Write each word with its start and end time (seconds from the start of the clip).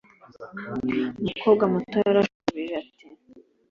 umukobwa 1.19 1.63
muto 1.73 1.95
yarashubije 2.05 2.73
ati 2.81 3.03